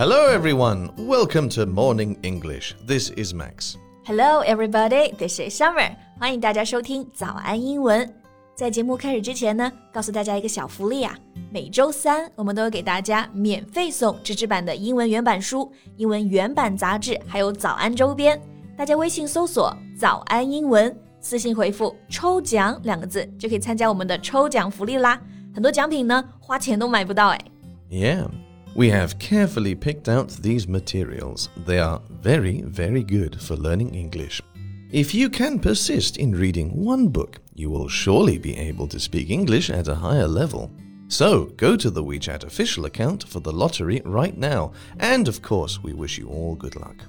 [0.00, 0.90] Hello, everyone.
[0.96, 2.74] Welcome to Morning English.
[2.86, 3.76] This is Max.
[4.04, 5.14] Hello, everybody.
[5.16, 5.96] This is Summer.
[6.18, 8.12] 欢迎大家收听早安英文。
[8.54, 11.14] 在节目开始之前呢，告诉大家一个小福利啊！
[11.50, 18.40] 每周三我们都会给大家免费送纸质版的英文原版书、英文原版杂志，还有早安周边。
[18.76, 25.20] 大家微信搜索“早安英文”，私信回复“抽奖”两个字，就可以参加我们的抽奖福利啦！
[25.54, 27.40] 很多奖品呢，花钱都买不到哎。
[27.90, 28.28] Yeah.
[28.73, 31.49] We have carefully picked out these materials.
[31.65, 34.41] They are very, very good for learning English.
[34.91, 39.29] If you can persist in reading one book, you will surely be able to speak
[39.29, 40.71] English at a higher level.
[41.09, 44.71] So, go to the WeChat official account for the lottery right now.
[44.99, 47.03] And of course, we wish you all good luck.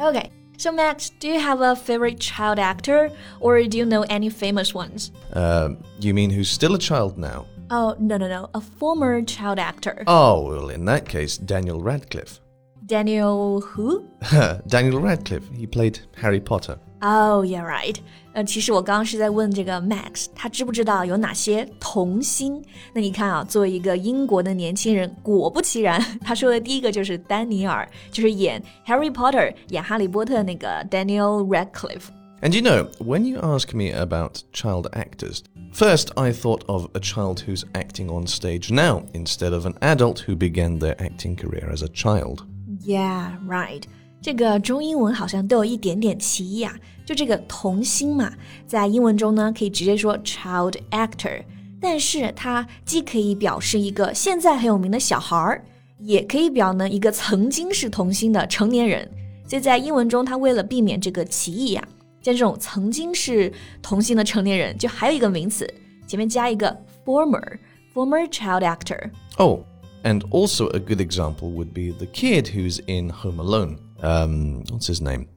[0.00, 3.10] Okay, so Max, do you have a favorite child actor
[3.40, 5.12] or do you know any famous ones?
[5.34, 7.44] Uh, you mean who's still a child now?
[7.69, 8.49] Oh, no, no, no.
[8.53, 10.03] A former child actor.
[10.07, 12.39] Oh, well, in that case, Daniel Radcliffe.
[12.85, 14.03] Daniel who?
[14.67, 15.49] Daniel Radcliffe.
[15.53, 16.77] He played Harry Potter.
[17.01, 17.95] Oh, yeah, right.
[18.33, 22.63] 呃，其实我刚刚是在问这个 Max，他知不知道有哪些童星？
[22.93, 35.41] 那你看啊，作为一个英国的年轻人，果不其然，他说的第一个就是丹尼尔，就是演 Harry Potter、演哈利波特那个 Daniel Radcliffe。And you know, when you ask me about child actors,
[35.75, 40.25] first I thought of a child who's acting on stage now instead of an adult
[40.27, 42.45] who began their acting career as a child.
[42.81, 43.83] Yeah, right.
[44.21, 46.75] 这个中英文好像都有一点点歧义啊。
[47.05, 48.31] 就这个童星嘛，
[48.67, 51.43] 在英文中呢可以直接说 child actor，
[51.81, 55.65] 但是它既可以表示一个现在很有名的小孩儿，
[55.99, 59.09] 也可以表呢一个曾经是童星的成年人。
[59.47, 61.94] 所以在英文中，它为了避免这个歧义呀、啊。
[62.25, 65.67] 像这种曾经是童星的成年人，就还有一个名词，
[66.07, 67.57] 前面加一个 former
[67.93, 69.61] former child actor。Oh,
[70.03, 73.77] and also a good example would be the kid who's in Home Alone.
[74.01, 75.27] Um, what's his name?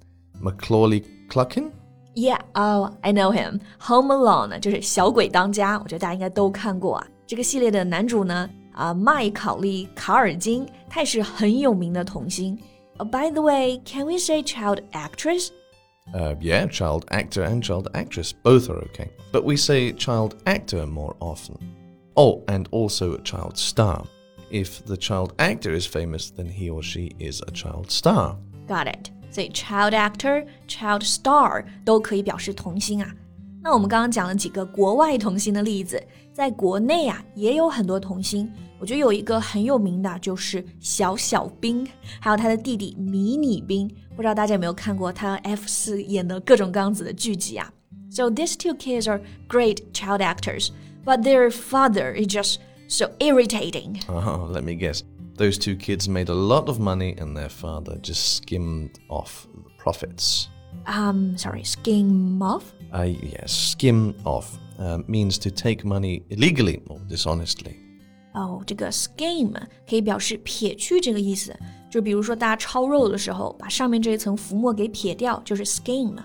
[0.41, 1.71] Macaulay Culkin.
[2.15, 3.61] Yeah, oh, I know him.
[3.81, 7.07] Home Alone 就是小鬼当家，我觉得大家应该都看过啊。
[7.27, 12.59] 这个系列的男主呢，啊，麦考利·卡尔金，他也是很有名的童星。
[12.99, 15.49] Uh, by the way, can we say child actress?
[16.13, 19.11] Uh, yeah, child actor and child actress, both are okay.
[19.33, 21.59] But we say child actor more often.
[22.17, 24.05] Oh, and also a child star.
[24.51, 28.37] If the child actor is famous, then he or she is a child star.
[28.69, 29.11] Got it.
[29.31, 33.13] 所以 child actor、child star 都可以表示童星啊。
[33.63, 36.03] 那我们刚刚讲了几个国外童星的例子，
[36.33, 38.51] 在国内啊也有很多童星。
[38.79, 41.87] 我觉得有一个很有名的就是小小兵，
[42.21, 43.89] 还有他的弟弟迷你兵。
[44.15, 47.73] 不知道大家有没有看过他 F 四演的各种各样子的剧集啊？
[48.11, 50.69] So these two kids are great child actors,
[51.05, 54.03] but their father is just so irritating.
[54.07, 55.03] Uh, let me guess.
[55.37, 59.71] Those two kids made a lot of money and their father just skimmed off the
[59.79, 60.49] profits.
[60.87, 62.63] Um, sorry, skim off?
[62.93, 67.77] Uh, yes, skim off uh, means to take money illegally or dishonestly.
[68.33, 69.53] 哦，这个 skim
[69.89, 71.57] 可以表示撇去这个意思，
[71.91, 76.17] 就比如说大家抄肉的时候，把上面这一层浮沫给撇掉，就是 skim。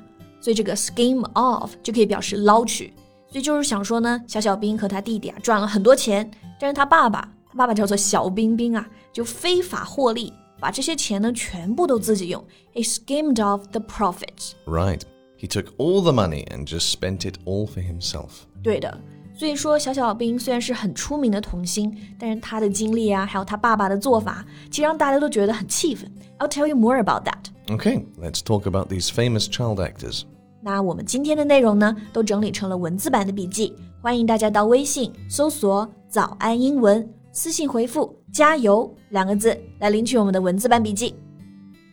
[0.41, 2.93] 所以这个 skim off 就可以表示捞取。
[3.31, 6.29] 所以就是想说呢，小小兵和他弟弟啊赚了很多钱，
[6.59, 14.51] 但是他爸爸，他爸爸叫做小冰冰啊，就非法获利， 把这些钱呢全部都自己用，he skimmed off the profits。
[14.65, 15.01] Right.
[15.37, 18.29] He took all the money and just spent it all for himself.
[18.61, 18.99] 对的。
[19.37, 26.11] 所以说，小小兵虽然是很出名的童星，但是他的经历啊，还有他爸爸的做法，其实让大家都觉得很气愤。
[26.39, 27.45] I'll tell you more about that.
[27.67, 30.23] Okay, let's talk about these famous child actors.
[30.61, 41.15] 那我们今天的内容呢，都整理成了文字版的笔记，欢迎大家到微信搜索“早安英文”， 私信回复“加油”两个字来领取我们的文字版笔记。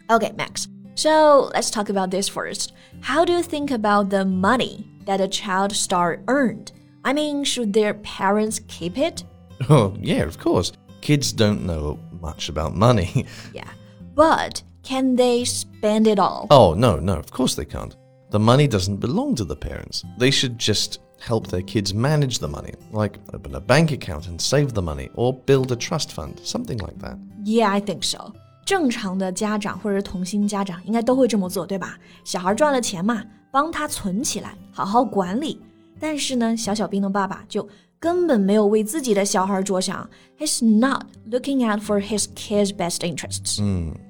[0.08, 0.66] Okay, Max.
[0.94, 2.72] So let's talk about this first.
[3.02, 6.72] How do you think about the money that a child star earned?
[7.04, 9.24] I mean, should their parents keep it?
[9.68, 10.72] Oh, yeah, of course.
[11.00, 13.26] Kids don't know much about money.
[13.52, 13.68] Yeah.
[14.14, 16.46] But can they spend it all?
[16.50, 17.94] oh, no, no, of course they can't.
[18.30, 20.04] The money doesn't belong to the parents.
[20.18, 24.38] They should just help their kids manage the money, like open a bank account and
[24.40, 27.18] save the money, or build a trust fund, something like that.
[27.44, 28.32] Yeah, I think so.
[28.64, 31.98] 正常的家长或者是童星家长应该都会这么做，对吧？
[32.24, 33.22] 小孩赚了钱嘛，
[33.52, 35.60] 帮他存起来，好好管理。
[35.98, 37.66] 但是呢，小小兵的爸爸就
[37.98, 40.08] 根本没有为自己的小孩着想，
[40.38, 43.58] He's not looking out for his kids' best interests。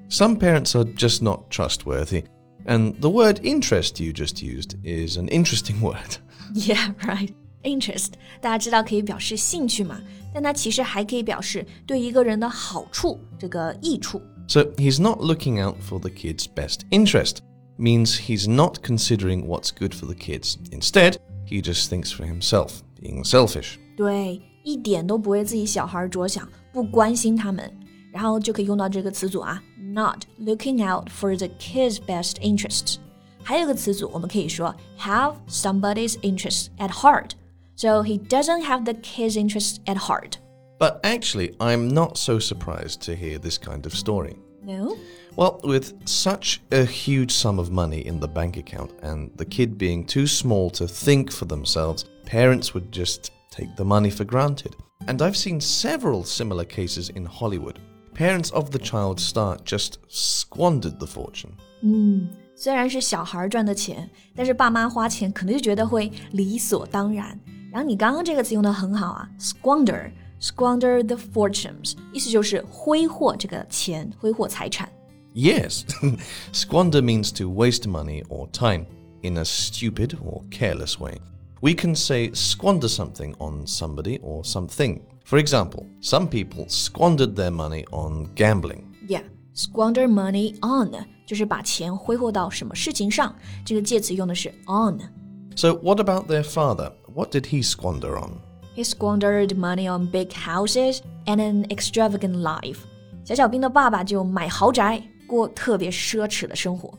[0.08, 2.24] Some parents are just not trustworthy.
[2.64, 6.16] And the word interest you just used is an interesting word.
[6.54, 7.32] Yeah, right.
[7.62, 10.00] Interest，大家知道可以表示兴趣嘛？
[10.32, 14.22] 但它其实还可以表示对一个人的好处，这个益处。
[14.48, 17.38] So he's not looking out for the kid's best interest,
[17.76, 20.56] means he's not considering what's good for the kids.
[20.70, 21.16] Instead,
[21.48, 23.78] he just thinks for himself, being selfish.
[23.96, 27.68] 对，一点都不为自己小孩着想，不关心他们，
[28.12, 32.98] 然后就可以用到这个词组啊，not looking out for the kids' best interests。
[33.42, 40.38] 还有个词组，我们可以说 have somebody's interests at heart。So he doesn't have the kids' interests at heart.
[40.78, 44.36] But actually, I'm not so surprised to hear this kind of story.
[44.62, 44.96] No?
[45.36, 49.76] Well, with such a huge sum of money in the bank account and the kid
[49.76, 54.74] being too small to think for themselves, parents would just take the money for granted.
[55.06, 57.78] And I've seen several similar cases in Hollywood.
[58.14, 61.52] Parents of the child star just squandered the fortune.
[61.82, 62.30] 嗯，
[62.60, 67.38] 虽然是小孩赚的钱，但是爸妈花钱可能就觉得会理所当然。
[67.70, 74.86] 然后你刚刚这个词用的很好啊，squander。squander the fortunes，意思就是挥霍这个钱，挥霍财产。
[75.34, 75.82] Yes,
[76.52, 78.84] squander means to waste money or time
[79.22, 81.18] in a stupid or careless way.
[81.62, 85.00] We can say squander something on somebody or something.
[85.24, 88.94] For example, some people squandered their money on gambling.
[89.08, 89.22] Yeah,
[89.54, 90.94] squander money on
[91.30, 93.34] 就是把钱挥霍到什么事情上，
[93.64, 96.92] 这个介词用的是 on。So what about their father?
[97.14, 98.32] What did he squander on?
[98.76, 102.78] He squandered money on big houses and an extravagant life.
[103.24, 106.92] 小小兵的爸爸就买豪宅，过特别奢侈的生活。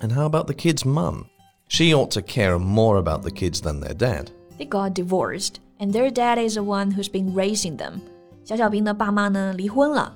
[0.00, 1.24] And how about the kid's mum?
[1.68, 4.28] She ought to care more about the kids than their dad.
[4.58, 8.00] They got divorced, and their dad is the one who's been raising them.
[8.44, 10.14] 小小兵的爸妈呢离婚了，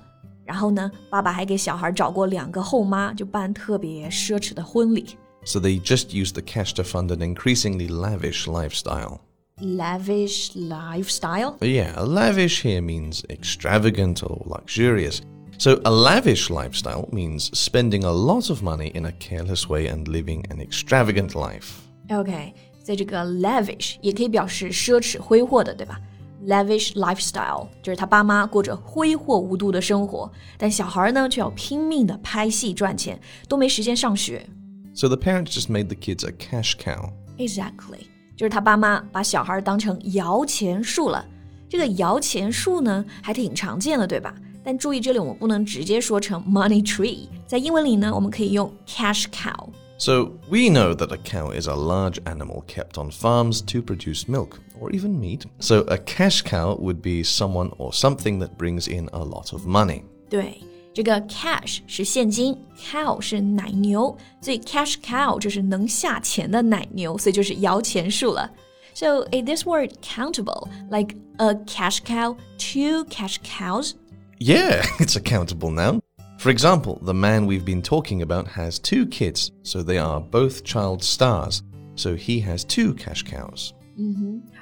[0.53, 5.17] 然后呢，爸爸还给小孩找过两个后妈，就办特别奢侈的婚礼。
[5.45, 9.21] So they just used the cash to fund an increasingly lavish lifestyle.
[9.61, 11.57] Lavish lifestyle?
[11.61, 15.21] Yeah, lavish here means extravagant or luxurious.
[15.59, 20.07] So, a lavish lifestyle means spending a lot of money in a careless way and
[20.07, 21.81] living an extravagant life.
[22.11, 26.01] OK，在这个 lavish 也可以表示奢侈挥霍的，对吧
[26.47, 34.47] ？lavish lifestyle 就是他爸妈过着挥霍无度的生活，但小孩呢却要拼命的拍戏赚钱，都没时间上学。
[34.95, 37.11] So the parents just made the kids a cash cow.
[37.39, 41.25] Exactly，就是他爸妈把小孩当成摇钱树了。
[41.69, 44.35] 这个摇钱树呢，还挺常见的，对吧？
[44.65, 49.69] 但注意，这里我们不能直接说成 money tree，在英文里呢，我们可以用 cash cow。
[50.03, 54.29] So we know that a cow is a large animal kept on farms to produce
[54.29, 55.45] milk or even meat.
[55.59, 59.67] So a cash cow would be someone or something that brings in a lot of
[59.67, 60.05] money.
[60.31, 60.63] 对，
[60.95, 68.49] 这个 cash 是现金，cow 是奶牛，所以 cash cow 就是能下钱的奶牛，所以就是摇钱树了。
[68.95, 73.95] So is this word countable, like a cash cow, two cash cows?
[74.39, 76.01] Yeah, it's a countable noun.
[76.43, 80.63] For example, the man we've been talking about has two kids, so they are both
[80.63, 81.63] child stars.
[81.97, 83.73] So he has two cash cows.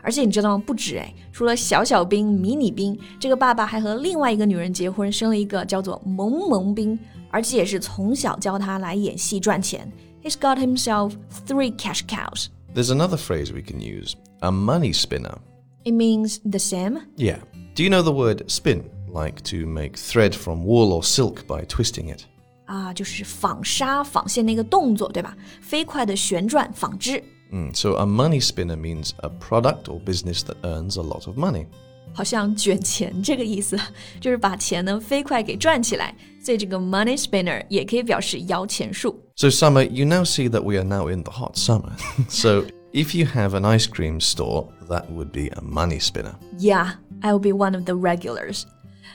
[0.03, 0.65] 而且你知道吗？
[0.67, 6.99] 不止哎，除了小小兵、迷你兵，这个爸爸还和另外一个女人结婚，生了一个叫做萌萌兵，
[7.31, 9.93] 而且也是从小教他来演戏赚钱。
[10.23, 11.13] He's got himself
[11.47, 12.47] three cash cows.
[12.75, 15.37] There's another phrase we can use a money spinner.
[15.85, 17.01] It means the same.
[17.17, 17.41] Yeah.
[17.75, 18.85] Do you know the word spin?
[19.13, 22.23] Like to make thread from wool or silk by twisting it.
[22.67, 25.37] 啊，就是纺纱、纺线那个动作，对吧？
[25.61, 31.39] 飞快的旋转纺织， Mm, so a money spinner means a product or business that earns a lot of
[31.39, 31.67] money.
[32.13, 33.79] 好像卷钱这个意思，
[34.21, 36.15] 就是把钱呢飞快给转起来。
[36.43, 39.19] 所以这个 money spinner 也可以表示摇钱树。
[39.37, 41.93] So, Summer, you now see that we are now in the hot summer.
[42.29, 46.35] so, if you have an ice cream store, that would be a money spinner.
[46.59, 48.65] Yeah, I will be one of the regulars.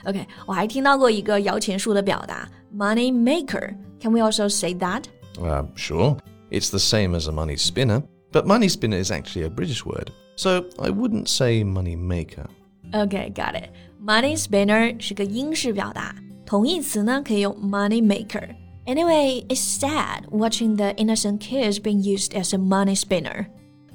[0.06, 5.04] OK，我还听到过一个摇钱树的表达，money maker。Can we also say that?
[5.38, 6.18] Uh, sure,
[6.50, 10.10] it's the same as a money spinner, but money spinner is actually a British word.
[10.36, 12.48] So, I wouldn't say money maker.
[12.94, 13.70] OK, got it.
[14.04, 16.16] Money spinner 是个英式表达，
[16.46, 23.46] 同义词呢可以用 money maker。Anyway, it's sad watching the innocent kids being used as a money spinner.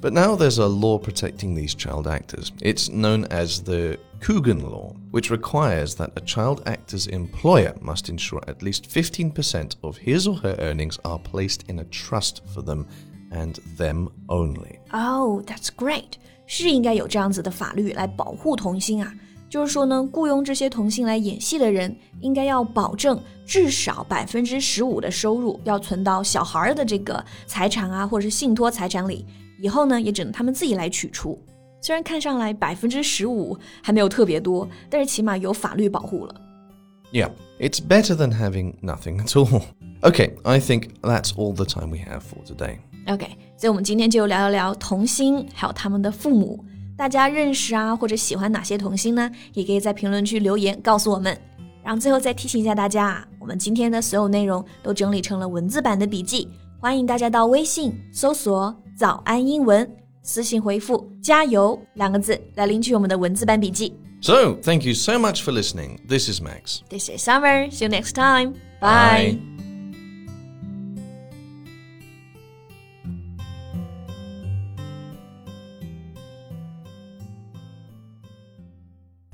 [0.01, 2.51] But now there's a law protecting these child actors.
[2.61, 8.41] It's known as the Coogan Law, which requires that a child actor's employer must ensure
[8.47, 12.87] at least 15% of his or her earnings are placed in a trust for them
[13.31, 14.79] and them only.
[14.93, 16.17] Oh, that's great！
[16.45, 19.13] 是应该有这样子的法律来保护童星啊。
[19.52, 29.26] 就是说呢，雇佣这些童星来演戏的人，应该要保证至少百分之十五的收入要存到小孩儿的这个财产啊，或者是信托财产里，
[29.60, 31.38] 以后呢也只能他们自己来取出。
[31.82, 36.34] 虽然看上来百分之十五还没有特别多，但是起码有法律保护了。
[37.12, 39.64] Yeah, it's better than having nothing at all.
[40.00, 42.78] Okay, I think that's all the time we have for today.
[43.06, 43.26] OK，
[43.58, 46.64] 所以我们今天就聊一聊童星，还有他们的父母。
[46.96, 49.30] 大家认识啊，或者喜欢哪些童星呢？
[49.54, 51.36] 也可以在评论区留言告诉我们。
[51.82, 59.88] 然后最后再提醒一下大家啊，我们今天的所有内容都整理成了文字版的笔记，欢迎大家到微信搜索“早安英文”，
[60.22, 63.92] 私信回复“加油”两个字来领取我们的文字版笔记。
[64.20, 65.98] So, thank you so much for listening.
[66.06, 66.82] This is Max.
[66.88, 67.68] This is Summer.
[67.72, 68.52] See you next time.
[68.80, 69.32] Bye.
[69.32, 69.51] Bye.